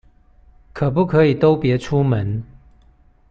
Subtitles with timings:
[0.73, 2.43] 可不可以都別出門